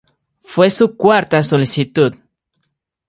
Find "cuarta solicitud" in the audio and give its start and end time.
0.97-2.15